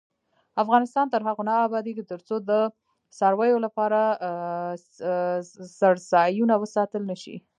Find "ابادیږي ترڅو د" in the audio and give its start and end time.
1.67-2.51